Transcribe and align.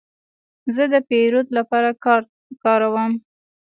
زه 0.75 0.83
د 0.93 0.95
پیرود 1.09 1.47
لپاره 1.57 1.89
کارت 2.03 2.29
کاروم. 2.63 3.13